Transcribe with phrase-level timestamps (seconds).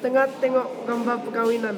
[0.00, 1.76] Tengah tengok gambar perkawinan.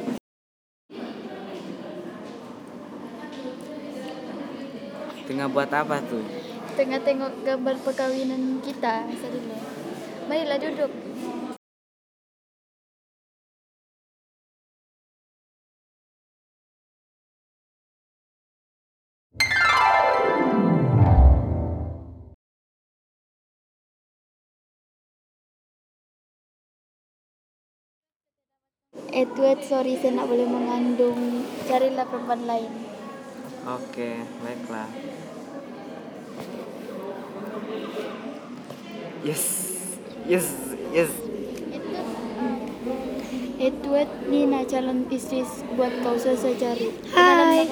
[5.26, 6.22] Tengah buat apa tuh?
[6.78, 9.58] Tengah tengok gambar perkawinan kita masa dulu.
[10.30, 11.11] Marilah duduk.
[29.12, 31.44] Edward, sorry saya nak boleh mengandung.
[31.68, 32.72] Carilah perempuan lain.
[33.68, 34.88] Oke, baiklah.
[39.20, 39.44] Yes,
[40.24, 40.48] yes,
[40.96, 41.12] yes.
[43.60, 45.44] Edward, Nina calon istri
[45.76, 46.88] buat kau selesai cari.
[47.12, 47.68] Hai.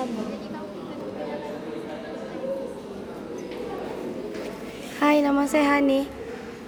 [5.01, 6.05] Hai, nama saya Hani.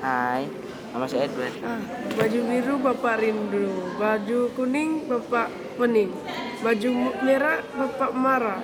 [0.00, 0.48] Hai,
[0.92, 1.56] nama saya Edward.
[1.64, 1.80] Ah,
[2.20, 5.48] baju biru Bapak rindu, baju kuning Bapak
[5.80, 6.12] pening,
[6.60, 6.88] baju
[7.24, 8.60] merah Bapak marah.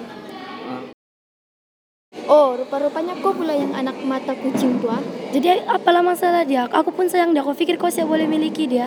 [2.28, 5.00] Oh, rupa-rupanya kau pula yang anak mata kucing tua.
[5.32, 6.68] Jadi apalah masalah dia?
[6.68, 7.40] Aku pun sayang dia.
[7.40, 8.84] Aku pikir kau siap boleh miliki dia.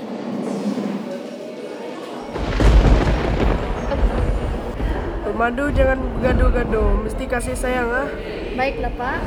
[5.26, 8.06] Pemadu jangan gaduh-gaduh, mesti kasih sayang ah.
[8.54, 9.18] Baiklah, Pak.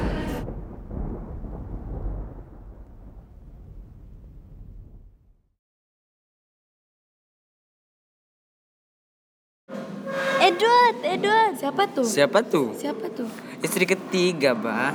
[10.54, 11.52] Edward, Edward.
[11.58, 12.06] Siapa tuh?
[12.06, 12.68] Siapa tuh?
[12.78, 13.26] Siapa tuh?
[13.58, 14.94] Istri ketiga, Bah.